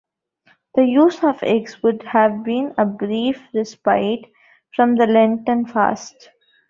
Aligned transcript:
The 0.73 0.83
use 0.83 1.23
of 1.23 1.43
eggs 1.43 1.83
would 1.83 2.01
have 2.01 2.43
been 2.43 2.73
a 2.79 2.85
brief 2.85 3.39
respite 3.53 4.25
from 4.75 4.95
the 4.95 5.05
Lenten 5.05 5.67
fast. 5.67 6.31